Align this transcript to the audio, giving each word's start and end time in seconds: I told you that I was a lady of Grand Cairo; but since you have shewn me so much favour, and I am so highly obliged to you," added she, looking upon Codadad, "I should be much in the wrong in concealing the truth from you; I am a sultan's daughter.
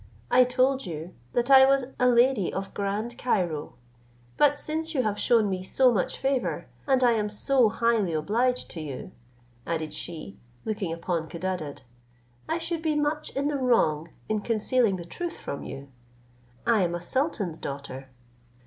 I 0.31 0.45
told 0.45 0.83
you 0.87 1.13
that 1.33 1.51
I 1.51 1.63
was 1.67 1.85
a 1.99 2.07
lady 2.09 2.51
of 2.51 2.73
Grand 2.73 3.19
Cairo; 3.19 3.75
but 4.35 4.57
since 4.57 4.95
you 4.95 5.03
have 5.03 5.19
shewn 5.19 5.47
me 5.47 5.61
so 5.61 5.91
much 5.91 6.17
favour, 6.17 6.65
and 6.87 7.03
I 7.03 7.11
am 7.11 7.29
so 7.29 7.69
highly 7.69 8.11
obliged 8.11 8.67
to 8.71 8.81
you," 8.81 9.11
added 9.67 9.93
she, 9.93 10.39
looking 10.65 10.91
upon 10.91 11.29
Codadad, 11.29 11.83
"I 12.49 12.57
should 12.57 12.81
be 12.81 12.95
much 12.95 13.29
in 13.35 13.47
the 13.47 13.57
wrong 13.59 14.09
in 14.27 14.41
concealing 14.41 14.95
the 14.95 15.05
truth 15.05 15.37
from 15.37 15.61
you; 15.61 15.87
I 16.65 16.81
am 16.81 16.95
a 16.95 16.99
sultan's 17.03 17.59
daughter. 17.59 18.09